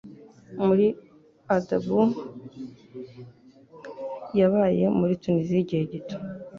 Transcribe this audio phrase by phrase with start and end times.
[0.65, 0.87] muri
[1.55, 1.87] ADB
[4.39, 6.17] yabaye muri Tuniziya igihe gito